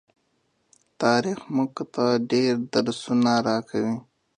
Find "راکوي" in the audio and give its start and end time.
3.47-3.95